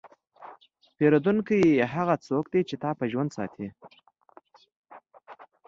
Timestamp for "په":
2.99-3.05